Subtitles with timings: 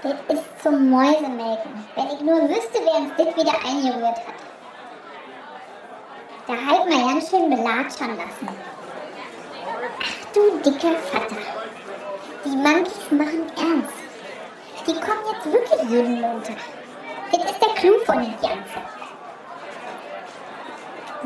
[0.00, 1.84] Das ist zum Mäusemelken.
[1.96, 4.34] Wenn ich nur wüsste, wer uns das wieder eingerührt hat.
[6.46, 8.48] Da halt mal ganz schön belatschern lassen.
[10.00, 11.36] Ach du dicker Vater.
[12.44, 13.92] Die Monkeys machen ernst.
[14.86, 16.56] Die kommen jetzt wirklich jeden Montag.
[17.32, 18.82] Das ist der Clou von dem Ganzen.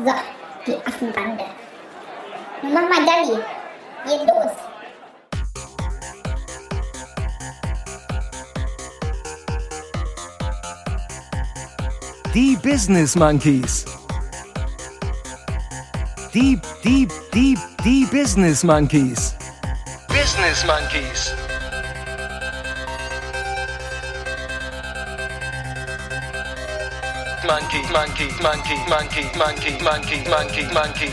[0.03, 0.13] So,
[0.65, 1.45] die Affenbande.
[2.63, 3.39] Mal Dalli.
[4.05, 4.72] Geht los.
[12.33, 13.85] Die Business Monkeys.
[16.33, 17.55] Die, die, die,
[17.85, 19.35] die Business Monkeys.
[20.07, 21.31] Business Monkeys.
[27.45, 31.11] Monkey, monkey, monkey, monkey, monkey, monkey, monkey, monkey.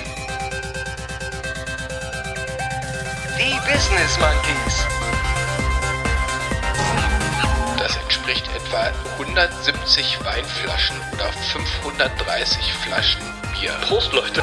[3.37, 4.90] Die Business Monkeys.
[8.31, 13.20] Entspricht etwa 170 Weinflaschen oder 530 Flaschen
[13.59, 13.73] Bier.
[13.89, 14.42] Prost, Leute.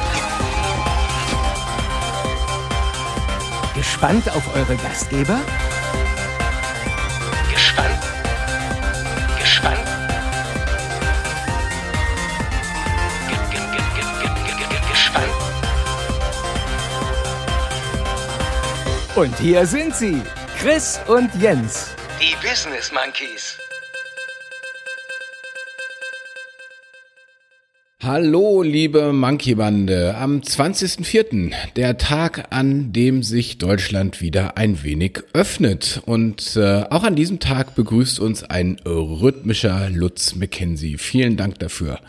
[3.74, 5.40] Gespannt auf eure Gastgeber?
[7.50, 8.02] Gespannt?
[9.38, 9.78] Gespannt?
[13.28, 15.32] Ge- ge- ge- ge- ge- ge- ge- Gespannt?
[19.16, 20.22] Und hier sind sie,
[20.58, 23.58] Chris und Jens, die Business Monkeys.
[28.08, 30.14] Hallo, liebe Monkey-Bande.
[30.16, 36.00] Am 20.04., der Tag, an dem sich Deutschland wieder ein wenig öffnet.
[36.06, 40.96] Und äh, auch an diesem Tag begrüßt uns ein rhythmischer Lutz McKenzie.
[40.96, 42.00] Vielen Dank dafür.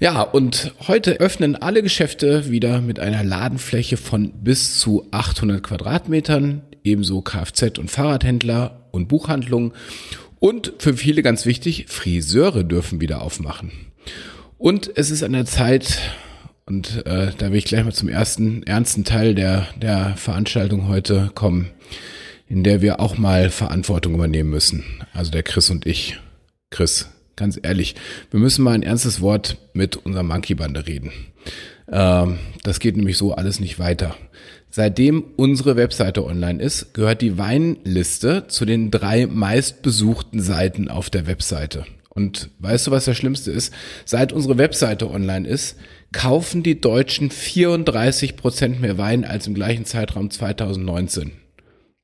[0.00, 6.62] Ja, und heute öffnen alle Geschäfte wieder mit einer Ladenfläche von bis zu 800 Quadratmetern,
[6.84, 9.72] ebenso Kfz- und Fahrradhändler und Buchhandlungen.
[10.38, 13.72] Und für viele ganz wichtig, Friseure dürfen wieder aufmachen.
[14.58, 16.00] Und es ist an der Zeit,
[16.66, 21.30] und äh, da will ich gleich mal zum ersten ernsten Teil der, der Veranstaltung heute
[21.34, 21.70] kommen,
[22.48, 24.84] in der wir auch mal Verantwortung übernehmen müssen.
[25.14, 26.18] Also der Chris und ich.
[26.70, 27.94] Chris, ganz ehrlich,
[28.32, 31.12] wir müssen mal ein ernstes Wort mit unserer Monkey-Bande reden.
[31.90, 34.16] Ähm, das geht nämlich so alles nicht weiter.
[34.70, 41.28] Seitdem unsere Webseite online ist, gehört die Weinliste zu den drei meistbesuchten Seiten auf der
[41.28, 41.86] Webseite.
[42.18, 43.72] Und weißt du, was das Schlimmste ist?
[44.04, 45.76] Seit unsere Webseite online ist,
[46.10, 51.30] kaufen die Deutschen 34 Prozent mehr Wein als im gleichen Zeitraum 2019.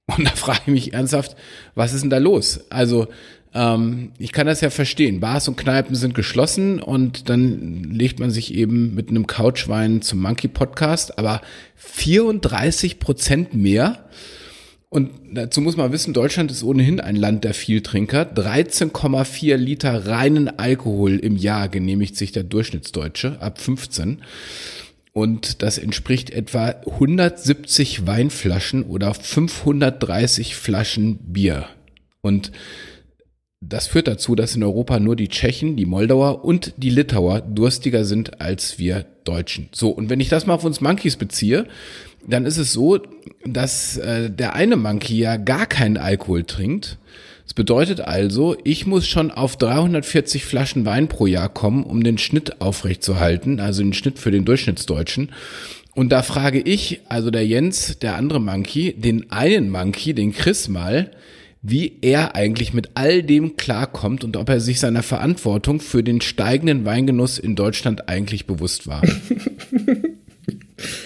[0.06, 1.34] Und da frage ich mich ernsthaft,
[1.74, 2.60] was ist denn da los?
[2.70, 3.08] Also,
[3.54, 5.18] ähm, ich kann das ja verstehen.
[5.18, 10.22] Bars und Kneipen sind geschlossen und dann legt man sich eben mit einem Couchwein zum
[10.22, 11.40] Monkey Podcast, aber
[11.74, 14.04] 34 Prozent mehr.
[14.94, 18.32] Und dazu muss man wissen, Deutschland ist ohnehin ein Land der Vieltrinker.
[18.32, 24.22] 13,4 Liter reinen Alkohol im Jahr genehmigt sich der Durchschnittsdeutsche ab 15.
[25.12, 31.66] Und das entspricht etwa 170 Weinflaschen oder 530 Flaschen Bier.
[32.20, 32.52] Und
[33.60, 38.04] das führt dazu, dass in Europa nur die Tschechen, die Moldauer und die Litauer durstiger
[38.04, 39.70] sind als wir Deutschen.
[39.72, 41.66] So, und wenn ich das mal auf uns Monkeys beziehe,
[42.26, 42.98] dann ist es so,
[43.44, 46.98] dass äh, der eine Monkey ja gar keinen Alkohol trinkt.
[47.44, 52.16] Das bedeutet also, ich muss schon auf 340 Flaschen Wein pro Jahr kommen, um den
[52.16, 55.30] Schnitt aufrechtzuerhalten, also den Schnitt für den Durchschnittsdeutschen.
[55.94, 60.68] Und da frage ich, also der Jens, der andere Monkey, den einen Monkey, den Chris
[60.68, 61.10] mal,
[61.62, 66.20] wie er eigentlich mit all dem klarkommt und ob er sich seiner Verantwortung für den
[66.20, 69.02] steigenden Weingenuss in Deutschland eigentlich bewusst war.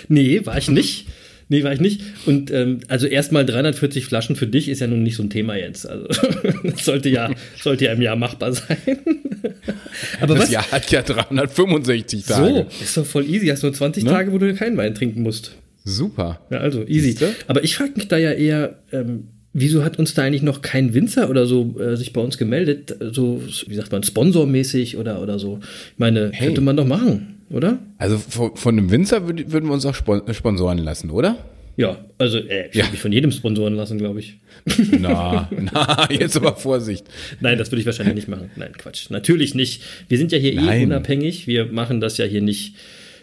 [0.08, 1.06] Nee, war ich nicht.
[1.50, 2.02] Nee, war ich nicht.
[2.26, 5.56] Und ähm, also erstmal 340 Flaschen für dich ist ja nun nicht so ein Thema
[5.56, 5.88] jetzt.
[5.88, 6.06] Also
[6.62, 7.30] das sollte ja,
[7.62, 8.76] sollte ja im Jahr machbar sein.
[10.20, 10.50] Aber das was?
[10.50, 12.66] Jahr hat ja 365 Tage.
[12.68, 13.46] So, ist doch voll easy.
[13.46, 14.10] Hast nur 20 Ne?
[14.10, 15.52] Tage, wo du keinen Wein trinken musst.
[15.84, 16.40] Super.
[16.50, 17.12] Ja, also easy.
[17.12, 17.34] Siehste?
[17.46, 20.92] Aber ich frage mich da ja eher, ähm, wieso hat uns da eigentlich noch kein
[20.92, 22.94] Winzer oder so äh, sich bei uns gemeldet?
[23.12, 25.60] So, wie sagt man, sponsormäßig oder, oder so?
[25.62, 26.48] Ich meine, Hey.
[26.48, 27.78] könnte man doch machen, oder?
[27.98, 31.36] Also von, von einem Winzer würd, würden wir uns auch spon sponsoren lassen, oder?
[31.76, 32.84] Ja, also äh, ich Ja.
[32.84, 34.40] würde mich von jedem sponsoren lassen, glaube ich.
[34.98, 37.06] Na, na, jetzt aber Vorsicht.
[37.40, 38.50] Nein, das würde ich wahrscheinlich nicht machen.
[38.56, 39.10] Nein, Quatsch.
[39.10, 39.82] Natürlich nicht.
[40.08, 40.84] Wir sind ja hier eh Nein.
[40.86, 41.46] unabhängig.
[41.46, 42.74] Wir machen das ja hier nicht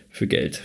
[0.10, 0.62] für Geld.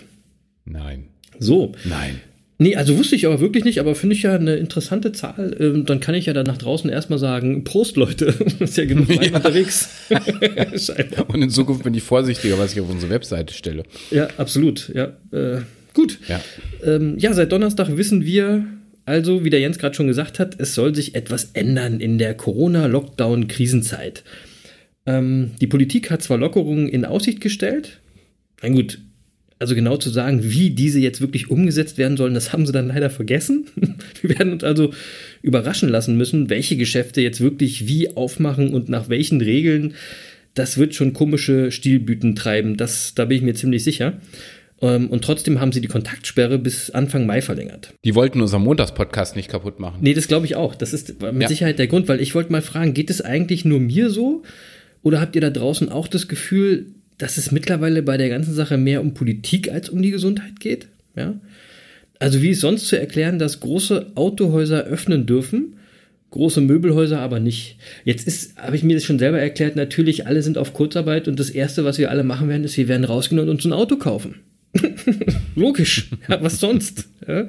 [0.65, 1.09] Nein,
[1.41, 1.73] So.
[1.85, 2.21] nein.
[2.62, 5.57] Nee, also wusste ich aber wirklich nicht, aber finde ich ja eine interessante Zahl.
[5.59, 8.35] Ähm, dann kann ich ja dann nach draußen erstmal sagen, Prost, Leute.
[8.61, 9.89] ist ja genug Wein unterwegs.
[11.29, 13.85] Und in Zukunft bin ich vorsichtiger, was ich auf unsere Webseite stelle.
[14.11, 14.93] Ja, absolut.
[14.95, 15.62] Ja, äh,
[15.95, 16.19] gut.
[16.29, 16.39] Ja.
[16.85, 18.67] Ähm, ja, seit Donnerstag wissen wir
[19.07, 22.35] Also, wie der Jens gerade schon gesagt hat, es soll sich etwas ändern in der
[22.35, 24.23] Corona-Lockdown-Krisenzeit.
[25.07, 28.01] Ähm, die Politik hat zwar Lockerungen in Aussicht gestellt,
[28.62, 28.99] na gut,
[29.61, 32.89] also genau zu sagen, wie diese jetzt wirklich umgesetzt werden sollen, das haben sie dann
[32.89, 33.67] leider vergessen.
[34.23, 34.93] Wir werden uns also
[35.43, 39.95] überraschen lassen müssen, welche Geschäfte jetzt wirklich wie aufmachen und nach welchen Regeln.
[40.55, 44.19] Das wird schon komische Stilblüten treiben, das, da bin ich mir ziemlich sicher.
[44.81, 47.93] Ähm, und trotzdem haben sie die Kontaktsperre bis Anfang Mai verlängert.
[48.03, 49.99] Die wollten unseren Montagspodcast nicht kaputt machen.
[50.01, 50.75] Nee, das glaube ich auch.
[50.75, 51.49] Das ist mit ja.
[51.49, 54.43] Sicherheit der Grund, weil ich wollte mal fragen, geht es eigentlich nur mir so?
[55.03, 58.77] Oder habt ihr da draußen auch das Gefühl, dass es mittlerweile bei der ganzen Sache
[58.77, 60.89] mehr um Politik als um die Gesundheit geht?
[61.15, 61.39] Ja.
[62.19, 65.77] Also wie ist sonst zu erklären, dass große Autohäuser öffnen dürfen,
[66.31, 67.77] große Möbelhäuser aber nicht?
[68.05, 71.51] Jetzt habe ich mir das schon selber erklärt, natürlich alle sind auf Kurzarbeit und das
[71.51, 74.37] Erste, was wir alle machen werden, ist, wir werden rausgehen und uns ein Auto kaufen.
[75.57, 77.09] Logisch, ja, was sonst?
[77.29, 77.49] Ja.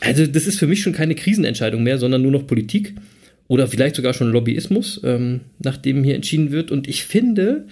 [0.00, 2.94] Also das ist für mich schon keine Krisenentscheidung mehr, sondern nur noch Politik
[3.46, 6.70] oder vielleicht sogar schon Lobbyismus, ähm, nachdem hier entschieden wird.
[6.70, 7.66] Und ich finde,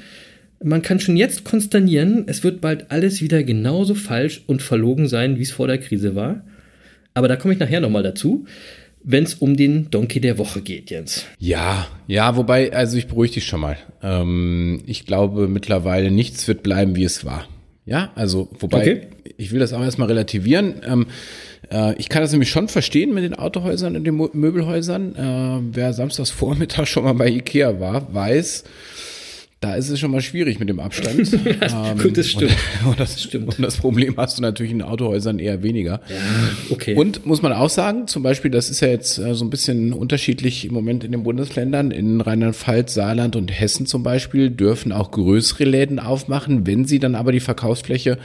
[0.65, 5.39] man kann schon jetzt konsternieren, es wird bald alles wieder genauso falsch und verlogen sein,
[5.39, 6.45] wie es vor der Krise war.
[7.15, 8.47] Aber da komme ich nachher nochmal dazu,
[9.05, 11.27] wenn es um den Donkey der Woche geht, Jens.
[11.39, 13.77] Ja, ja, wobei, also ich beruhige dich schon mal.
[14.03, 17.47] Ähm, ich glaube mittlerweile, nichts wird bleiben, wie es war.
[17.85, 19.01] Ja, also, wobei, okay.
[19.37, 20.75] ich will das auch erstmal relativieren.
[20.87, 21.07] Ähm,
[21.71, 25.17] äh, ich kann das nämlich schon verstehen mit den Autohäusern und den Möbelhäusern.
[25.17, 28.65] Äh, wer samstags Vormittag schon mal bei Ikea war, weiß,
[29.63, 31.33] da ist es schon mal schwierig mit dem Abstand.
[31.45, 32.51] ähm, Gut, das stimmt.
[32.83, 33.59] Und, und, das stimmt.
[33.59, 36.01] Und das Problem hast du natürlich in Autohäusern eher weniger.
[36.09, 36.17] Ja,
[36.71, 36.97] okay.
[36.97, 39.93] Und muss man auch sagen, zum Beispiel, das ist ja jetzt äh, so ein bisschen
[39.93, 41.93] unterschiedlich im Moment in den Bundesländern.
[41.93, 47.15] In Rheinland-Pfalz, Saarland und Hessen zum Beispiel dürfen auch größere Läden aufmachen, wenn sie dann
[47.15, 48.19] aber die Verkaufsfläche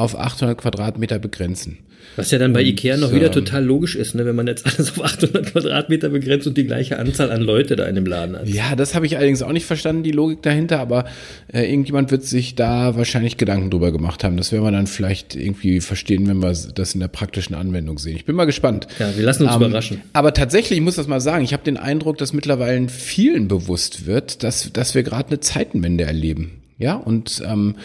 [0.00, 1.78] auf 800 Quadratmeter begrenzen.
[2.16, 4.46] Was ja dann bei und, Ikea noch wieder ähm, total logisch ist, ne, wenn man
[4.46, 8.06] jetzt alles auf 800 Quadratmeter begrenzt und die gleiche Anzahl an Leute da in dem
[8.06, 8.48] Laden hat.
[8.48, 11.04] Ja, das habe ich allerdings auch nicht verstanden, die Logik dahinter, aber
[11.52, 14.36] äh, irgendjemand wird sich da wahrscheinlich Gedanken drüber gemacht haben.
[14.36, 18.16] Das werden wir dann vielleicht irgendwie verstehen, wenn wir das in der praktischen Anwendung sehen.
[18.16, 18.86] Ich bin mal gespannt.
[18.98, 20.00] Ja, wir lassen uns ähm, überraschen.
[20.12, 24.06] Aber tatsächlich, ich muss das mal sagen, ich habe den Eindruck, dass mittlerweile vielen bewusst
[24.06, 26.59] wird, dass, dass wir gerade eine Zeitenwende erleben.
[26.80, 27.76] Ja, und, ähm,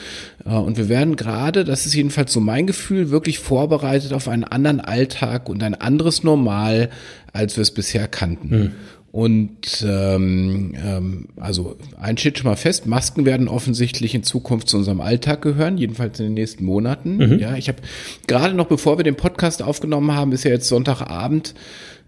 [0.45, 4.45] äh, und wir werden gerade, das ist jedenfalls so mein Gefühl, wirklich vorbereitet auf einen
[4.45, 6.89] anderen Alltag und ein anderes Normal,
[7.33, 8.49] als wir es bisher kannten.
[8.49, 8.71] Mhm.
[9.11, 14.77] Und ähm, ähm, also ein steht schon mal fest, Masken werden offensichtlich in Zukunft zu
[14.77, 17.17] unserem Alltag gehören, jedenfalls in den nächsten Monaten.
[17.17, 17.39] Mhm.
[17.39, 17.79] Ja, ich habe
[18.27, 21.53] gerade noch, bevor wir den Podcast aufgenommen haben, ist ja jetzt Sonntagabend,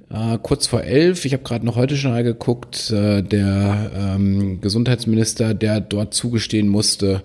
[0.09, 4.61] äh, kurz vor elf, ich habe gerade noch heute schon mal geguckt, äh, der ähm,
[4.61, 7.23] Gesundheitsminister, der dort zugestehen musste,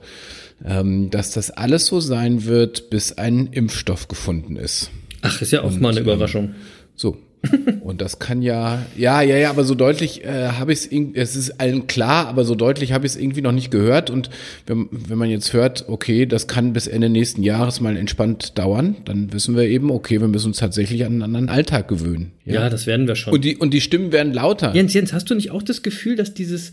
[0.64, 4.90] ähm, dass das alles so sein wird, bis ein Impfstoff gefunden ist.
[5.22, 6.44] Ach, ist ja auch Und, mal eine ähm, Überraschung.
[6.44, 6.54] Ähm,
[6.94, 7.18] so,
[7.80, 11.36] und das kann ja, ja, ja, ja, aber so deutlich äh, habe ich es, es
[11.36, 14.10] ist allen klar, aber so deutlich habe ich es irgendwie noch nicht gehört.
[14.10, 14.30] Und
[14.66, 18.96] wenn, wenn man jetzt hört, okay, das kann bis Ende nächsten Jahres mal entspannt dauern,
[19.04, 22.32] dann wissen wir eben, okay, wir müssen uns tatsächlich an einen anderen Alltag gewöhnen.
[22.44, 23.32] Ja, ja das werden wir schon.
[23.32, 24.74] Und die, und die Stimmen werden lauter.
[24.74, 26.72] Jens, Jens, hast du nicht auch das Gefühl, dass dieses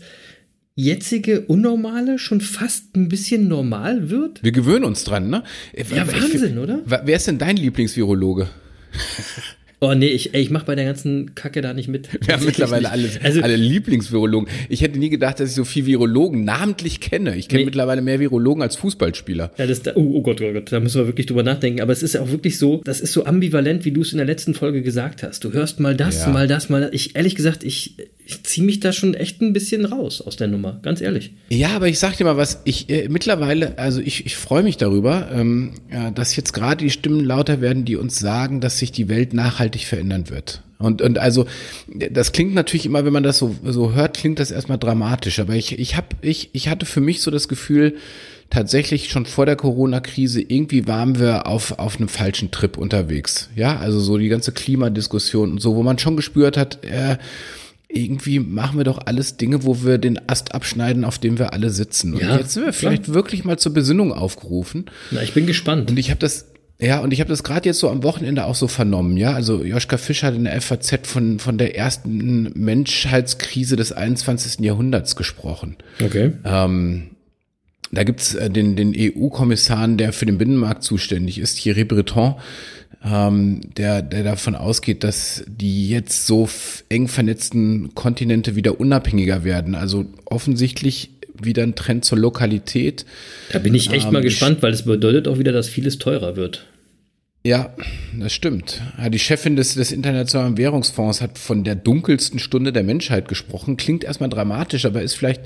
[0.76, 4.42] jetzige Unnormale schon fast ein bisschen normal wird?
[4.42, 5.42] Wir gewöhnen uns dran, ne?
[5.76, 6.80] Ja, Wahnsinn, oder?
[6.86, 8.48] Wer ist denn dein Lieblingsvirologe?
[9.82, 12.10] Oh nee, ich, ey, ich mach bei der ganzen Kacke da nicht mit.
[12.26, 14.46] Wir haben mittlerweile alle, also, alle Lieblingsvirologen.
[14.68, 17.34] Ich hätte nie gedacht, dass ich so viel Virologen namentlich kenne.
[17.36, 17.64] Ich kenne nee.
[17.64, 19.52] mittlerweile mehr Virologen als Fußballspieler.
[19.56, 21.80] Ja, das, oh, oh Gott, oh Gott, da müssen wir wirklich drüber nachdenken.
[21.80, 24.18] Aber es ist ja auch wirklich so, das ist so ambivalent, wie du es in
[24.18, 25.44] der letzten Folge gesagt hast.
[25.44, 26.28] Du hörst mal das, ja.
[26.28, 26.90] mal das, mal das.
[26.92, 27.94] Ich, ehrlich gesagt, ich,
[28.26, 31.32] ich ziehe mich da schon echt ein bisschen raus aus der Nummer, ganz ehrlich.
[31.48, 34.76] Ja, aber ich sag dir mal was, ich äh, mittlerweile, also ich, ich freue mich
[34.76, 38.92] darüber, ähm, ja, dass jetzt gerade die Stimmen lauter werden, die uns sagen, dass sich
[38.92, 40.62] die Welt nachhaltig verändern wird.
[40.78, 41.44] Und, und also,
[41.88, 45.38] das klingt natürlich immer, wenn man das so, so hört, klingt das erstmal dramatisch.
[45.38, 47.96] Aber ich, ich, hab, ich, ich hatte für mich so das Gefühl,
[48.48, 53.50] tatsächlich schon vor der Corona-Krise, irgendwie waren wir auf, auf einem falschen Trip unterwegs.
[53.54, 57.16] Ja, also so die ganze Klimadiskussion und so, wo man schon gespürt hat, äh,
[57.92, 61.70] irgendwie machen wir doch alles Dinge, wo wir den Ast abschneiden, auf dem wir alle
[61.70, 62.14] sitzen.
[62.14, 63.14] Und ja, jetzt sind wir vielleicht klar.
[63.14, 64.86] wirklich mal zur Besinnung aufgerufen.
[65.10, 65.90] Na, ich bin gespannt.
[65.90, 66.46] Und ich habe das,
[66.78, 69.32] ja, und ich habe das gerade jetzt so am Wochenende auch so vernommen, ja.
[69.32, 74.60] Also Joschka Fischer hat in der FAZ von, von der ersten Menschheitskrise des 21.
[74.64, 75.76] Jahrhunderts gesprochen.
[76.02, 76.32] Okay.
[76.44, 77.10] Ähm,
[77.92, 82.36] da gibt's äh, den, den EU-Kommissar, der für den Binnenmarkt zuständig ist, Thierry Breton,
[83.04, 86.48] ähm, der, der davon ausgeht, dass die jetzt so
[86.88, 89.74] eng vernetzten Kontinente wieder unabhängiger werden.
[89.74, 91.10] Also offensichtlich
[91.42, 93.06] wieder ein Trend zur Lokalität.
[93.52, 96.36] Da bin ich echt ähm, mal gespannt, weil es bedeutet auch wieder, dass vieles teurer
[96.36, 96.66] wird.
[97.42, 97.74] Ja,
[98.18, 98.82] das stimmt.
[99.08, 103.78] die Chefin des, des Internationalen Währungsfonds hat von der dunkelsten Stunde der Menschheit gesprochen.
[103.78, 105.40] Klingt erstmal dramatisch, aber ist vielleicht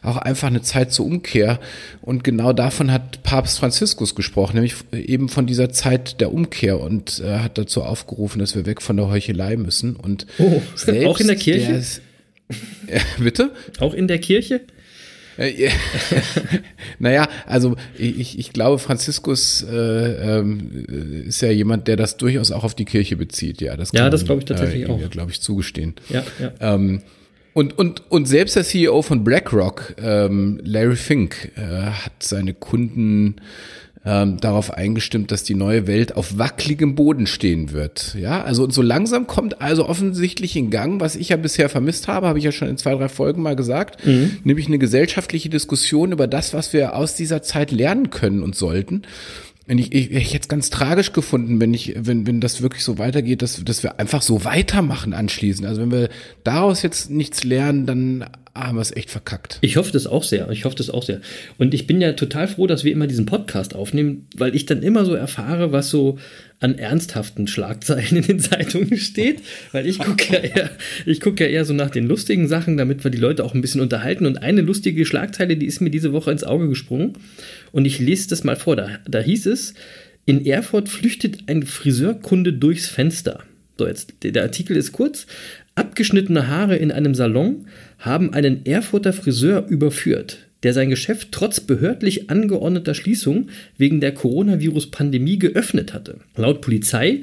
[0.00, 1.58] auch einfach eine Zeit zur Umkehr.
[2.02, 7.18] Und genau davon hat Papst Franziskus gesprochen, nämlich eben von dieser Zeit der Umkehr und
[7.18, 9.96] äh, hat dazu aufgerufen, dass wir weg von der Heuchelei müssen.
[9.96, 10.62] Und oh,
[11.04, 11.82] auch in der Kirche?
[12.86, 13.50] Der, äh, bitte?
[13.80, 14.60] Auch in der Kirche?
[15.36, 15.70] Äh,
[16.98, 20.44] naja, also ich, ich glaube, Franziskus äh, äh,
[21.26, 23.60] ist ja jemand, der das durchaus auch auf die Kirche bezieht.
[23.60, 25.10] Ja, das, ja, das glaube ich tatsächlich äh, auch.
[25.10, 25.94] glaube ich, zugestehen.
[26.08, 26.52] Ja, ja.
[26.74, 27.02] Ähm,
[27.52, 33.36] und, und, und selbst der CEO von BlackRock, ähm, Larry Fink, äh, hat seine Kunden
[34.04, 38.16] ähm, darauf eingestimmt, dass die neue Welt auf wackeligem Boden stehen wird.
[38.18, 42.26] Ja, also so langsam kommt also offensichtlich in Gang, was ich ja bisher vermisst habe,
[42.26, 44.38] habe ich ja schon in zwei, drei Folgen mal gesagt, mhm.
[44.42, 49.02] nämlich eine gesellschaftliche Diskussion über das, was wir aus dieser Zeit lernen können und sollten.
[49.68, 52.82] Und ich, ich, ich hätte es ganz tragisch gefunden, wenn ich, wenn, wenn das wirklich
[52.82, 55.68] so weitergeht, dass, dass wir einfach so weitermachen anschließend.
[55.68, 56.08] Also wenn wir
[56.42, 59.58] daraus jetzt nichts lernen, dann haben wir es echt verkackt.
[59.60, 60.50] Ich hoffe das auch sehr.
[60.50, 61.20] Ich hoffe das auch sehr.
[61.58, 64.82] Und ich bin ja total froh, dass wir immer diesen Podcast aufnehmen, weil ich dann
[64.82, 66.18] immer so erfahre, was so
[66.58, 69.42] an ernsthaften Schlagzeilen in den Zeitungen steht.
[69.72, 70.70] Weil ich gucke ja eher,
[71.06, 73.60] ich gucke ja eher so nach den lustigen Sachen, damit wir die Leute auch ein
[73.60, 74.26] bisschen unterhalten.
[74.26, 77.14] Und eine lustige Schlagzeile, die ist mir diese Woche ins Auge gesprungen.
[77.72, 78.76] Und ich lese das mal vor.
[78.76, 79.74] Da, da hieß es,
[80.26, 83.44] in Erfurt flüchtet ein Friseurkunde durchs Fenster.
[83.80, 85.26] So, jetzt, der Artikel ist kurz.
[85.74, 87.64] Abgeschnittene Haare in einem Salon
[87.98, 95.38] haben einen Erfurter Friseur überführt, der sein Geschäft trotz behördlich angeordneter Schließung wegen der Coronavirus-Pandemie
[95.38, 96.18] geöffnet hatte.
[96.36, 97.22] Laut Polizei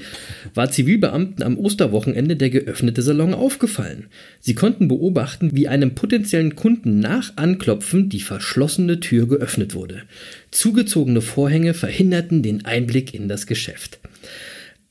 [0.56, 4.08] war Zivilbeamten am Osterwochenende der geöffnete Salon aufgefallen.
[4.40, 10.02] Sie konnten beobachten, wie einem potenziellen Kunden nach Anklopfen die verschlossene Tür geöffnet wurde.
[10.50, 14.00] Zugezogene Vorhänge verhinderten den Einblick in das Geschäft.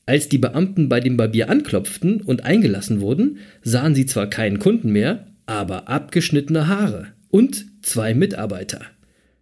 [0.07, 4.93] Als die Beamten bei dem Barbier anklopften und eingelassen wurden, sahen sie zwar keinen Kunden
[4.93, 8.81] mehr, aber abgeschnittene Haare und zwei Mitarbeiter.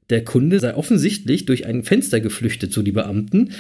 [0.10, 3.52] Der Kunde sei offensichtlich durch ein Fenster geflüchtet, so die Beamten.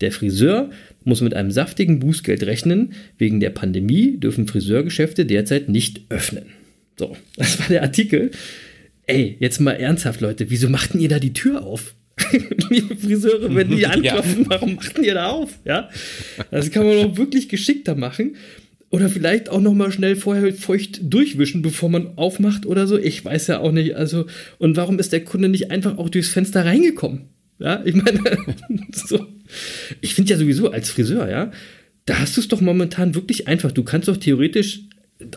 [0.00, 0.70] Der Friseur
[1.02, 2.92] muss mit einem saftigen Bußgeld rechnen.
[3.18, 6.44] Wegen der Pandemie dürfen Friseurgeschäfte derzeit nicht öffnen.
[6.96, 8.30] So, das war der Artikel.
[9.06, 11.96] Ey, jetzt mal ernsthaft, Leute, wieso machten ihr da die Tür auf?
[12.70, 14.50] Liebe Friseure, wenn die anklopfen, ja.
[14.50, 15.58] warum machten ihr da auf?
[15.64, 15.88] Ja,
[16.50, 18.36] das kann man doch wirklich geschickter machen.
[18.90, 22.98] Oder vielleicht auch noch mal schnell vorher feucht durchwischen, bevor man aufmacht oder so.
[22.98, 23.96] Ich weiß ja auch nicht.
[23.96, 24.26] Also,
[24.58, 27.22] und warum ist der Kunde nicht einfach auch durchs Fenster reingekommen?
[27.58, 28.20] Ja, ich meine,
[28.92, 29.26] so.
[30.02, 31.52] Ich finde ja sowieso als Friseur, ja,
[32.04, 33.72] da hast du es doch momentan wirklich einfach.
[33.72, 34.82] Du kannst doch theoretisch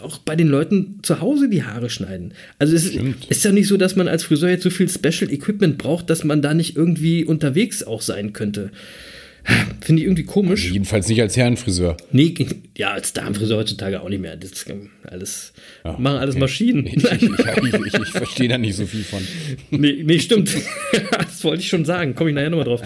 [0.02, 2.34] auch bei den Leuten zu Hause die Haare schneiden.
[2.60, 3.00] Also es ist,
[3.30, 6.24] ist ja nicht so, dass man als Friseur jetzt so viel Special Equipment braucht, dass
[6.24, 8.72] man da nicht irgendwie unterwegs auch sein könnte.
[9.82, 10.64] Finde ich irgendwie komisch.
[10.64, 11.98] Also jedenfalls nicht als Herrenfriseur.
[12.12, 12.34] Nee,
[12.76, 14.36] ja, als Damenfriseur heutzutage auch nicht mehr.
[14.36, 14.66] Das
[15.04, 16.40] alles, ja, machen alles okay.
[16.42, 16.88] Maschinen.
[16.88, 19.22] Ich, ich, ich, ich verstehe da nicht so viel von.
[19.70, 20.50] Nee, nee stimmt.
[21.12, 22.16] das wollte ich schon sagen.
[22.16, 22.82] Komme ich nachher nochmal drauf.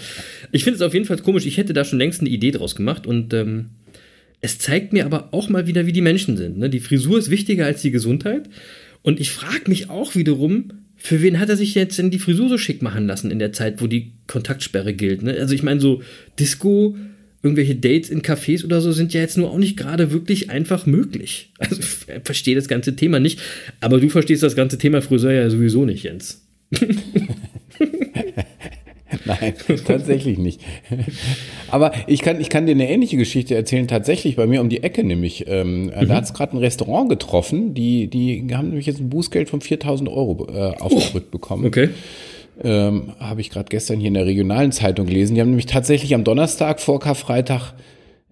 [0.52, 1.46] Ich finde es auf jeden Fall komisch.
[1.46, 3.70] Ich hätte da schon längst eine Idee draus gemacht und ähm,
[4.40, 6.58] es zeigt mir aber auch mal wieder, wie die Menschen sind.
[6.58, 6.70] Ne?
[6.70, 8.48] Die Frisur ist wichtiger als die Gesundheit.
[9.02, 12.48] Und ich frage mich auch wiederum, für wen hat er sich jetzt denn die Frisur
[12.48, 15.22] so schick machen lassen in der Zeit, wo die Kontaktsperre gilt?
[15.22, 15.34] Ne?
[15.38, 16.02] Also ich meine, so
[16.38, 16.96] Disco,
[17.42, 20.86] irgendwelche Dates in Cafés oder so sind ja jetzt nur auch nicht gerade wirklich einfach
[20.86, 21.52] möglich.
[21.58, 23.40] Also ich verstehe das ganze Thema nicht,
[23.80, 26.46] aber du verstehst das ganze Thema Friseur ja sowieso nicht, Jens.
[29.40, 30.60] Nein, tatsächlich nicht.
[31.70, 34.82] Aber ich kann, ich kann dir eine ähnliche Geschichte erzählen, tatsächlich bei mir um die
[34.82, 35.44] Ecke nämlich.
[35.46, 35.90] Ähm, mhm.
[36.08, 39.60] Da hat es gerade ein Restaurant getroffen, die, die haben nämlich jetzt ein Bußgeld von
[39.60, 41.66] 4000 Euro äh, aufgedrückt oh, bekommen.
[41.66, 41.90] Okay.
[42.62, 45.34] Ähm, Habe ich gerade gestern hier in der regionalen Zeitung gelesen.
[45.34, 47.74] Die haben nämlich tatsächlich am Donnerstag vor Karfreitag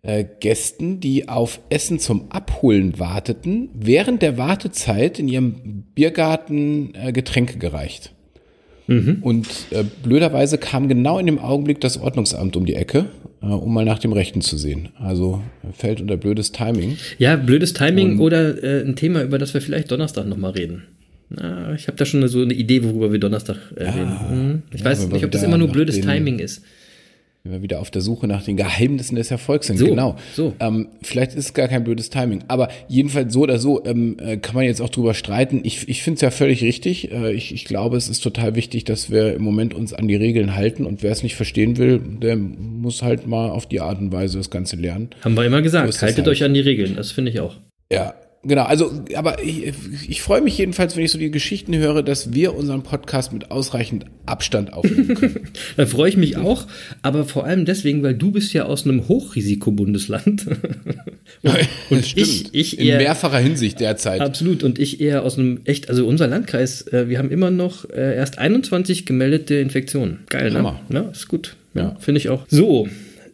[0.03, 7.13] äh, Gästen, die auf Essen zum Abholen warteten, während der Wartezeit in ihrem Biergarten äh,
[7.13, 8.15] Getränke gereicht.
[8.89, 9.19] Mhm.
[9.21, 13.07] Und äh, blöderweise kam genau in dem Augenblick das Ordnungsamt um die Ecke,
[13.43, 14.89] äh, um mal nach dem Rechten zu sehen.
[14.99, 15.43] Also
[15.73, 16.97] fällt unter blödes Timing.
[17.19, 20.83] Ja, blödes Timing Und, oder äh, ein Thema, über das wir vielleicht Donnerstag nochmal reden.
[21.31, 24.31] Na, ich habe da schon so eine Idee, worüber wir Donnerstag äh, ja, reden.
[24.31, 24.63] Hm.
[24.73, 26.63] Ich ja, weiß nicht, ob das immer nur blödes Timing ist
[27.51, 29.79] wir wieder auf der Suche nach den Geheimnissen des Erfolgs sind.
[29.79, 30.17] So, genau.
[30.35, 30.55] So.
[30.61, 32.45] Ähm, vielleicht ist es gar kein blödes Timing.
[32.49, 35.61] Aber jedenfalls so oder so ähm, äh, kann man jetzt auch drüber streiten.
[35.65, 37.11] Ich, ich finde es ja völlig richtig.
[37.11, 40.17] Äh, ich, ich glaube, es ist total wichtig, dass wir im Moment uns an die
[40.17, 40.87] Regeln halten.
[40.87, 44.39] Und wer es nicht verstehen will, der muss halt mal auf die Art und Weise
[44.39, 45.11] das Ganze lernen.
[45.23, 46.01] Haben wir immer gesagt.
[46.03, 46.29] Haltet halt.
[46.29, 46.97] euch an die Regeln.
[46.97, 47.57] Das finde ich auch.
[47.91, 48.65] Ja, genau.
[48.65, 49.73] Also, aber ich,
[50.09, 53.51] ich freue mich jedenfalls, wenn ich so die Geschichten höre, dass wir unseren Podcast mit
[53.51, 55.49] ausreichend Abstand aufnehmen können.
[55.77, 56.67] da freue ich mich auch,
[57.03, 60.47] aber vor allem deswegen, weil du bist ja aus einem Hochrisikobundesland.
[61.43, 61.57] und,
[61.91, 64.21] und ich, ich eher, In mehrfacher Hinsicht derzeit.
[64.21, 64.63] Absolut.
[64.63, 68.17] Und ich eher aus einem echt, also unser Landkreis, äh, wir haben immer noch äh,
[68.17, 70.21] erst 21 gemeldete Infektionen.
[70.29, 70.59] Geil, ne?
[70.59, 70.81] Hammer.
[70.91, 71.57] Ja, ist gut.
[71.75, 71.97] Ja, ja.
[72.01, 72.45] finde ich auch.
[72.49, 72.89] So,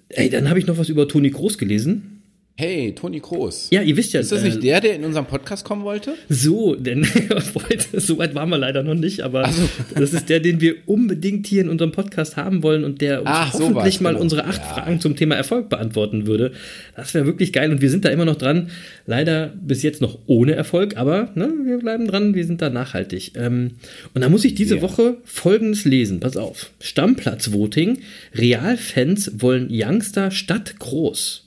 [0.08, 2.13] ey, dann habe ich noch was über Toni Groß gelesen.
[2.56, 3.66] Hey, Toni Kroos.
[3.72, 4.20] Ja, ihr wisst ja.
[4.20, 6.14] Ist das nicht äh, der, der in unserem Podcast kommen wollte?
[6.28, 7.04] So, denn
[7.94, 9.68] so weit waren wir leider noch nicht, aber so.
[9.96, 13.30] das ist der, den wir unbedingt hier in unserem Podcast haben wollen und der uns
[13.32, 14.22] Ach, hoffentlich so mal genau.
[14.22, 14.68] unsere acht ja.
[14.68, 16.52] Fragen zum Thema Erfolg beantworten würde.
[16.94, 18.70] Das wäre wirklich geil und wir sind da immer noch dran.
[19.04, 23.32] Leider bis jetzt noch ohne Erfolg, aber ne, wir bleiben dran, wir sind da nachhaltig.
[23.34, 23.72] Ähm,
[24.14, 24.82] und da muss ich diese ja.
[24.82, 26.20] Woche Folgendes lesen.
[26.20, 26.70] Pass auf.
[26.80, 27.98] Stammplatz-Voting.
[28.32, 31.43] Realfans wollen Youngster statt Groß.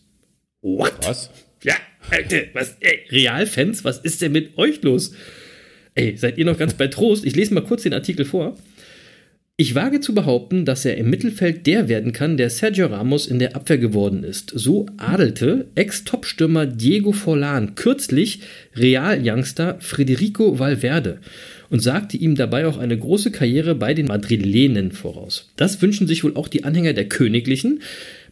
[0.75, 0.93] What?
[1.07, 1.29] Was?
[1.63, 1.75] Ja,
[2.11, 5.13] Alter, was, ey, Realfans, was ist denn mit euch los?
[5.95, 7.25] Ey, seid ihr noch ganz bei Trost?
[7.25, 8.57] Ich lese mal kurz den Artikel vor.
[9.55, 13.39] Ich wage zu behaupten, dass er im Mittelfeld der werden kann, der Sergio Ramos in
[13.39, 14.51] der Abwehr geworden ist.
[14.53, 18.41] So adelte Ex-Topstürmer Diego Forlan kürzlich
[18.75, 21.19] Real-Youngster Federico Valverde
[21.69, 25.49] und sagte ihm dabei auch eine große Karriere bei den Madrilenen voraus.
[25.55, 27.81] Das wünschen sich wohl auch die Anhänger der Königlichen,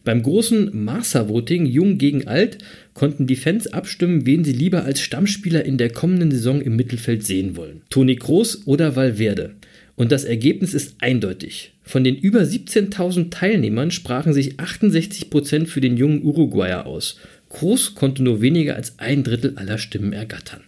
[0.06, 2.58] beim großen Marsa-Voting Jung gegen Alt
[2.94, 7.24] konnten die Fans abstimmen, wen sie lieber als Stammspieler in der kommenden Saison im Mittelfeld
[7.24, 7.82] sehen wollen.
[7.90, 9.56] Toni Kroos oder Valverde.
[9.96, 11.72] Und das Ergebnis ist eindeutig.
[11.82, 17.18] Von den über 17.000 Teilnehmern sprachen sich 68% für den jungen Uruguayer aus.
[17.48, 20.62] Kroos konnte nur weniger als ein Drittel aller Stimmen ergattern.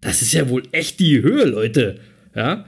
[0.00, 1.98] Das ist ja wohl echt die Höhe, Leute.
[2.36, 2.66] Ja?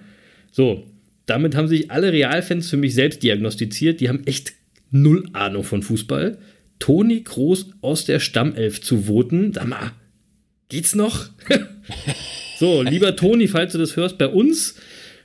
[0.51, 0.85] So,
[1.27, 4.01] damit haben sich alle Realfans für mich selbst diagnostiziert.
[4.01, 4.58] Die haben echt
[4.90, 6.38] null Ahnung von Fußball,
[6.78, 9.52] Toni Kroos aus der Stammelf zu voten.
[9.52, 9.92] Sag mal,
[10.68, 11.30] geht's noch?
[12.59, 14.76] so, lieber Toni, falls du das hörst, bei uns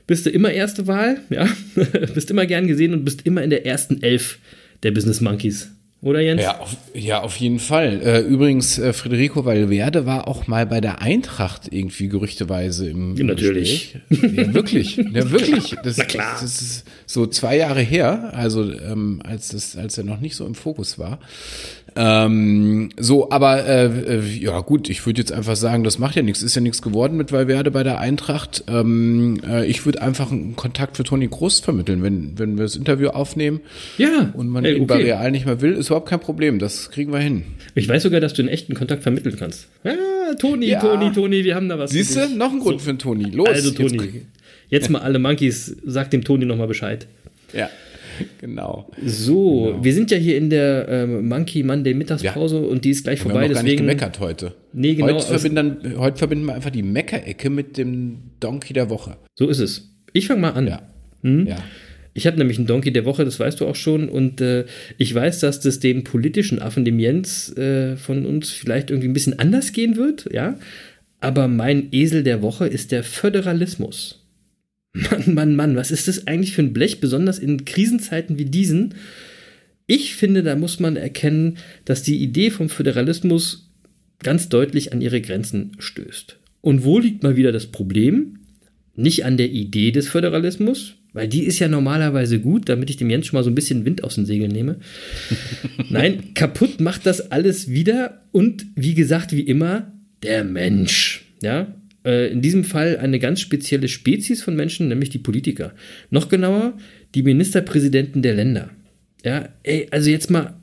[0.06, 1.48] bist du immer erste Wahl, ja,
[2.14, 4.38] bist immer gern gesehen und bist immer in der ersten Elf
[4.82, 5.70] der Business Monkeys.
[6.04, 6.42] Oder Jens?
[6.42, 8.02] Ja, auf, ja, auf jeden Fall.
[8.04, 13.96] Äh, übrigens, äh, Federico Valverde war auch mal bei der Eintracht irgendwie gerüchteweise im, Natürlich.
[14.10, 14.96] Ja, wirklich.
[14.98, 15.74] Ja, wirklich.
[15.82, 16.36] Das, Na klar.
[16.38, 20.44] Das, ist so zwei Jahre her, also ähm, als, das, als er noch nicht so
[20.44, 21.20] im Fokus war.
[21.96, 26.42] Ähm, so, aber äh, ja gut, ich würde jetzt einfach sagen, das macht ja nichts,
[26.42, 28.64] ist ja nichts geworden mit Valverde bei der Eintracht.
[28.66, 32.74] Ähm, äh, ich würde einfach einen Kontakt für Toni Groß vermitteln, wenn, wenn wir das
[32.74, 33.60] Interview aufnehmen
[33.96, 36.90] ja, und man ey, ihn bei Real nicht mehr will, ist überhaupt kein Problem, das
[36.90, 37.44] kriegen wir hin.
[37.76, 39.68] Ich weiß sogar, dass du einen echten Kontakt vermitteln kannst.
[39.84, 39.94] Ja,
[40.34, 40.80] Toni, ja.
[40.80, 41.92] Toni, Toni, wir haben da was.
[41.92, 42.84] Siehst du, noch ein Grund so.
[42.84, 43.30] für einen Toni.
[43.30, 43.48] Los.
[43.48, 44.14] Also Toni, jetzt,
[44.70, 47.06] jetzt mal alle Monkeys, sag dem Toni nochmal Bescheid.
[47.52, 47.70] Ja.
[48.40, 48.90] genau.
[49.04, 49.84] So, genau.
[49.84, 52.62] wir sind ja hier in der ähm, Monkey Monday Mittagspause ja.
[52.62, 53.48] und die ist gleich vorbei.
[53.48, 54.54] Wir haben deswegen gar nicht gemeckert heute.
[54.72, 55.14] Nee, genau.
[55.14, 59.16] Heute verbinden, heute verbinden wir einfach die Meckerecke mit dem Donkey der Woche.
[59.36, 59.94] So ist es.
[60.12, 60.66] Ich fange mal an.
[60.66, 60.82] Ja.
[61.22, 61.46] Hm?
[61.46, 61.56] ja.
[62.14, 64.08] Ich habe nämlich einen Donkey der Woche, das weißt du auch schon.
[64.08, 64.64] Und äh,
[64.98, 69.12] ich weiß, dass das dem politischen Affen, dem Jens, äh, von uns vielleicht irgendwie ein
[69.12, 70.58] bisschen anders gehen wird, ja.
[71.20, 74.24] Aber mein Esel der Woche ist der Föderalismus.
[74.92, 78.94] Mann, Mann, Mann, was ist das eigentlich für ein Blech, besonders in Krisenzeiten wie diesen?
[79.86, 83.70] Ich finde, da muss man erkennen, dass die Idee vom Föderalismus
[84.22, 86.38] ganz deutlich an ihre Grenzen stößt.
[86.60, 88.38] Und wo liegt mal wieder das Problem?
[88.96, 93.10] Nicht an der Idee des Föderalismus, weil die ist ja normalerweise gut, damit ich dem
[93.10, 94.76] Jens schon mal so ein bisschen Wind aus den Segeln nehme.
[95.88, 101.24] Nein, kaputt macht das alles wieder und wie gesagt, wie immer, der Mensch.
[101.42, 105.72] Ja, äh, in diesem Fall eine ganz spezielle Spezies von Menschen, nämlich die Politiker.
[106.10, 106.74] Noch genauer,
[107.14, 108.70] die Ministerpräsidenten der Länder.
[109.24, 110.54] Ja, ey, also jetzt mal,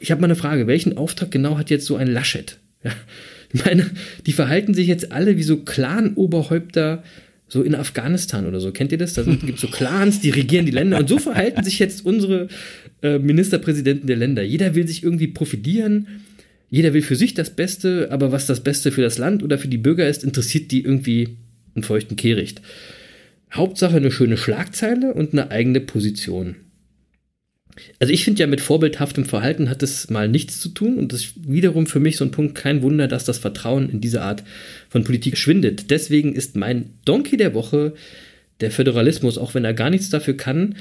[0.00, 2.58] ich habe mal eine Frage, welchen Auftrag genau hat jetzt so ein Laschet?
[2.82, 2.92] Ja,
[3.52, 3.90] ich meine,
[4.26, 7.04] die verhalten sich jetzt alle wie so Clan-Oberhäupter
[7.54, 8.70] so in Afghanistan oder so.
[8.70, 9.14] Kennt ihr das?
[9.14, 10.98] Da gibt es so Clans, die regieren die Länder.
[10.98, 12.48] Und so verhalten sich jetzt unsere
[13.02, 14.42] äh, Ministerpräsidenten der Länder.
[14.42, 16.06] Jeder will sich irgendwie profilieren
[16.74, 19.68] jeder will für sich das Beste, aber was das Beste für das Land oder für
[19.68, 21.36] die Bürger ist, interessiert die irgendwie
[21.76, 22.62] einen feuchten Kehricht.
[23.52, 26.56] Hauptsache eine schöne Schlagzeile und eine eigene Position.
[27.98, 31.20] Also ich finde ja mit vorbildhaftem Verhalten hat es mal nichts zu tun und das
[31.20, 34.44] ist wiederum für mich so ein Punkt, kein Wunder, dass das Vertrauen in diese Art
[34.88, 35.90] von Politik schwindet.
[35.90, 37.94] Deswegen ist mein Donkey der Woche
[38.60, 40.76] der Föderalismus, auch wenn er gar nichts dafür kann,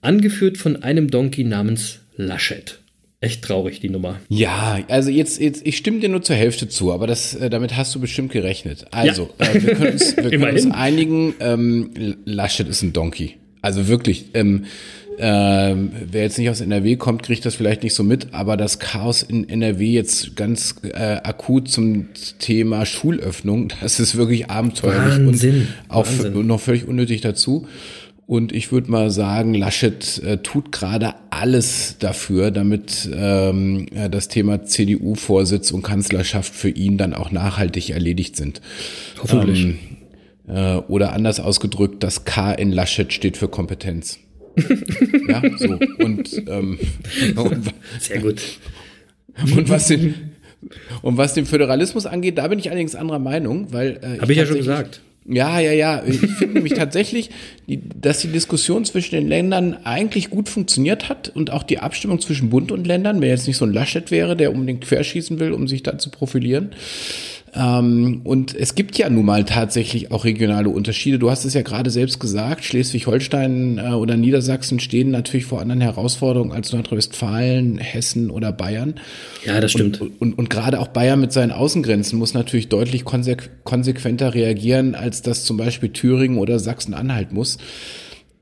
[0.00, 2.80] angeführt von einem Donkey namens Laschet
[3.20, 4.20] echt traurig, die Nummer.
[4.28, 7.76] Ja, also jetzt, jetzt ich stimme dir nur zur Hälfte zu, aber das, äh, damit
[7.76, 8.86] hast du bestimmt gerechnet.
[8.90, 9.46] Also, ja.
[9.46, 13.34] äh, wir können uns, wir können uns einigen, ähm, Laschet ist ein Donkey.
[13.60, 14.66] Also wirklich, ähm,
[15.20, 18.78] Ähm, wer jetzt nicht aus NRW kommt, kriegt das vielleicht nicht so mit, aber das
[18.78, 25.68] Chaos in NRW jetzt ganz äh, akut zum Thema Schulöffnung, das ist wirklich abenteuerlich Wahnsinn,
[25.88, 26.06] und auch
[26.42, 27.66] noch völlig unnötig dazu.
[28.28, 34.28] Und ich würde mal sagen, Laschet äh, tut gerade alles dafür, damit ähm, ja, das
[34.28, 38.60] Thema CDU-Vorsitz und Kanzlerschaft für ihn dann auch nachhaltig erledigt sind.
[39.22, 39.64] Hoffentlich.
[39.64, 39.78] Ähm,
[40.46, 44.18] äh, oder anders ausgedrückt, das K in Laschet steht für Kompetenz.
[45.28, 45.78] Ja, so.
[45.98, 46.78] Und, ähm,
[47.98, 48.42] Sehr gut.
[49.56, 50.14] und was den
[51.02, 54.38] und was den Föderalismus angeht, da bin ich allerdings anderer Meinung, weil äh, Habe ich
[54.38, 55.00] ja schon gesagt.
[55.30, 56.02] Ja, ja, ja.
[56.06, 57.30] Ich finde nämlich tatsächlich,
[57.66, 62.18] die, dass die Diskussion zwischen den Ländern eigentlich gut funktioniert hat und auch die Abstimmung
[62.20, 65.52] zwischen Bund und Ländern, wenn jetzt nicht so ein Laschet wäre, der unbedingt querschießen will,
[65.52, 66.70] um sich da zu profilieren.
[67.54, 71.18] Ähm, und es gibt ja nun mal tatsächlich auch regionale Unterschiede.
[71.18, 75.80] Du hast es ja gerade selbst gesagt, Schleswig-Holstein äh, oder Niedersachsen stehen natürlich vor anderen
[75.80, 78.94] Herausforderungen als Nordrhein-Westfalen, Hessen oder Bayern.
[79.44, 80.00] Ja, das stimmt.
[80.00, 84.94] Und, und, und gerade auch Bayern mit seinen Außengrenzen muss natürlich deutlich konsequ konsequenter reagieren,
[84.94, 87.58] als das zum Beispiel Thüringen oder Sachsen-Anhalt muss.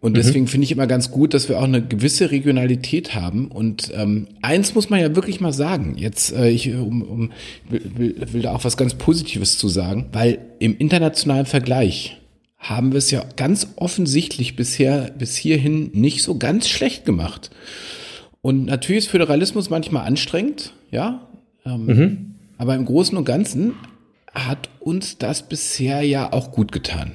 [0.06, 3.48] Und deswegen finde ich immer ganz gut, dass wir auch eine gewisse Regionalität haben.
[3.48, 5.96] Und ähm, eins muss man ja wirklich mal sagen.
[5.98, 7.32] Jetzt, äh, ich um, um,
[7.68, 12.18] will, will, da auch was ganz Positives zu sagen, weil im internationalen Vergleich
[12.56, 17.50] haben wir es ja ganz offensichtlich bisher bis hierhin nicht so ganz schlecht gemacht.
[18.42, 21.26] Und natürlich ist Föderalismus manchmal anstrengend, ja.
[21.64, 21.88] Ähm,
[22.58, 23.72] Aber im Großen und Ganzen
[24.32, 27.10] hat uns das bisher ja auch gut getan.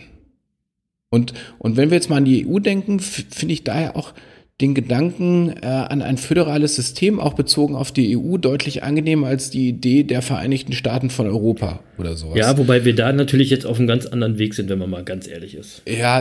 [1.11, 4.13] Und, und wenn wir jetzt mal an die EU denken, finde ich daher auch
[4.61, 9.49] den Gedanken äh, an ein föderales System, auch bezogen auf die EU, deutlich angenehmer als
[9.49, 12.37] die Idee der Vereinigten Staaten von Europa oder sowas.
[12.37, 15.03] Ja, wobei wir da natürlich jetzt auf einem ganz anderen Weg sind, wenn man mal
[15.03, 15.81] ganz ehrlich ist.
[15.87, 16.19] ja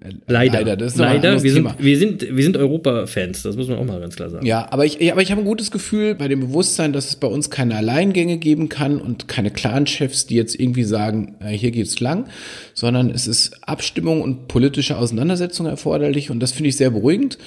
[0.00, 0.58] äh, Leider.
[0.58, 1.42] leider das ist Leider.
[1.42, 4.44] Wir sind, wir sind, wir sind Europa-Fans, das muss man auch mal ganz klar sagen.
[4.44, 7.28] Ja, aber ich, aber ich habe ein gutes Gefühl bei dem Bewusstsein, dass es bei
[7.28, 11.98] uns keine Alleingänge geben kann und keine Clan-Chefs, die jetzt irgendwie sagen, äh, hier geht's
[12.00, 12.26] lang,
[12.74, 17.38] sondern es ist Abstimmung und politische Auseinandersetzung erforderlich und das finde ich sehr beruhigend.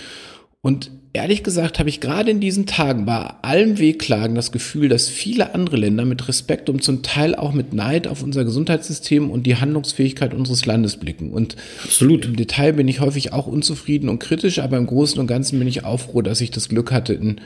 [0.61, 5.07] Und ehrlich gesagt habe ich gerade in diesen Tagen bei allem Wehklagen das Gefühl, dass
[5.07, 9.47] viele andere Länder mit Respekt und zum Teil auch mit Neid auf unser Gesundheitssystem und
[9.47, 11.31] die Handlungsfähigkeit unseres Landes blicken.
[11.31, 12.25] Und Absolut.
[12.25, 15.67] im Detail bin ich häufig auch unzufrieden und kritisch, aber im Großen und Ganzen bin
[15.67, 17.41] ich auch froh, dass ich das Glück hatte, in,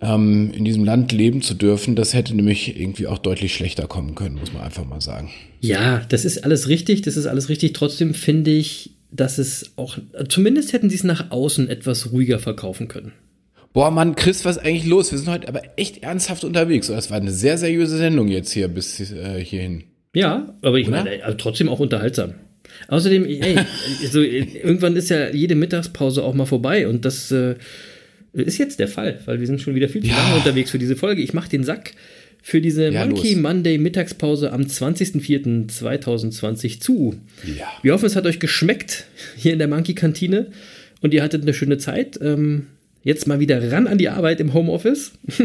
[0.00, 1.94] ähm, in diesem Land leben zu dürfen.
[1.94, 5.30] Das hätte nämlich irgendwie auch deutlich schlechter kommen können, muss man einfach mal sagen.
[5.60, 7.72] Ja, das ist alles richtig, das ist alles richtig.
[7.72, 12.88] Trotzdem finde ich, dass es auch, zumindest hätten sie es nach außen etwas ruhiger verkaufen
[12.88, 13.12] können.
[13.72, 15.12] Boah, Mann, Chris, was ist eigentlich los?
[15.12, 16.88] Wir sind heute aber echt ernsthaft unterwegs.
[16.88, 19.84] Das war eine sehr seriöse Sendung jetzt hier bis äh, hierhin.
[20.12, 21.04] Ja, aber ich Oder?
[21.04, 22.34] meine, also trotzdem auch unterhaltsam.
[22.88, 23.56] Außerdem, ey,
[24.10, 27.54] so, irgendwann ist ja jede Mittagspause auch mal vorbei und das äh,
[28.32, 30.16] ist jetzt der Fall, weil wir sind schon wieder viel zu Ja.
[30.16, 31.22] lange unterwegs für diese Folge.
[31.22, 31.92] Ich mache den Sack
[32.42, 33.42] für diese Ja, Monkey los.
[33.42, 37.14] Monday Mittagspause am 20.04.2020 zu.
[37.44, 37.66] Ja.
[37.82, 40.46] Wir hoffen, es hat euch geschmeckt hier in der Monkey Kantine
[41.00, 42.18] und ihr hattet eine schöne Zeit.
[42.22, 42.66] Ähm,
[43.02, 45.12] jetzt mal wieder ran an die Arbeit im Homeoffice.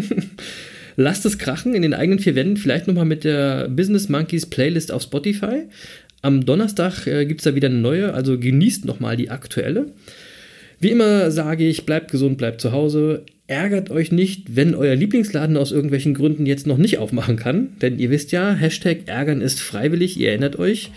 [0.98, 4.92] Lasst es krachen in den eigenen vier Wänden, vielleicht nochmal mit der Business Monkeys Playlist
[4.92, 5.64] auf Spotify.
[6.22, 9.88] Am Donnerstag äh, gibt es da wieder eine neue, also genießt nochmal die aktuelle.
[10.80, 13.24] Wie immer sage ich, bleibt gesund, bleibt zu Hause.
[13.48, 17.78] Ärgert euch nicht, wenn euer Lieblingsladen aus irgendwelchen Gründen jetzt noch nicht aufmachen kann.
[17.80, 20.92] Denn ihr wisst ja, Hashtag Ärgern ist freiwillig, ihr erinnert euch.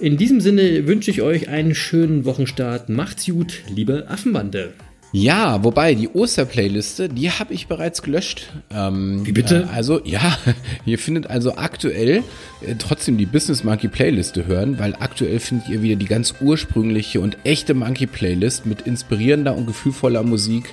[0.00, 2.88] In diesem Sinne wünsche ich euch einen schönen Wochenstart.
[2.88, 4.72] Macht's gut, liebe Affenbande.
[5.12, 8.52] Ja, wobei die Osterplayliste, die habe ich bereits gelöscht.
[8.70, 9.68] Ähm, Wie bitte?
[9.70, 10.36] Äh, also ja,
[10.84, 12.24] ihr findet also aktuell
[12.60, 17.20] äh, trotzdem die Business Monkey Playliste hören, weil aktuell findet ihr wieder die ganz ursprüngliche
[17.20, 20.64] und echte Monkey Playlist mit inspirierender und gefühlvoller Musik.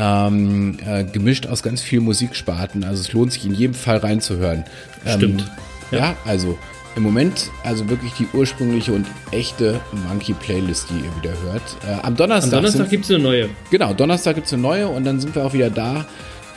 [0.00, 2.84] Ähm, äh, gemischt aus ganz vielen Musiksparten.
[2.84, 4.64] Also es lohnt sich in jedem Fall reinzuhören.
[5.04, 5.50] Ähm, Stimmt.
[5.90, 6.14] Ja.
[6.24, 6.56] also
[6.94, 11.62] im Moment also wirklich die ursprüngliche und echte Monkey Playlist, die ihr wieder hört.
[11.86, 13.48] Äh, am Donnerstag, Am Donnerstag gibt es eine neue.
[13.70, 16.06] Genau, Donnerstag gibt es eine neue und dann sind wir auch wieder da.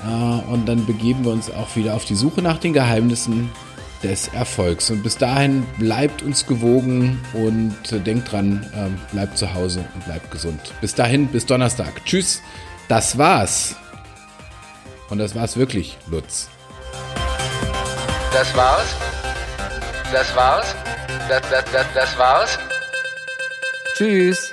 [0.03, 3.49] Äh, und dann begeben wir uns auch wieder auf die Suche nach den Geheimnissen
[4.03, 4.89] des Erfolgs.
[4.89, 10.05] Und bis dahin bleibt uns gewogen und äh, denkt dran, ähm, bleibt zu Hause und
[10.05, 10.59] bleibt gesund.
[10.81, 12.03] Bis dahin, bis Donnerstag.
[12.05, 12.41] Tschüss,
[12.91, 13.73] das war's.
[15.09, 16.49] Und das war's wirklich, Lutz.
[18.33, 18.89] Das war's?
[20.11, 20.75] Das war's?
[21.29, 22.59] Das, das, das, das war's?
[23.95, 24.51] Tschüss.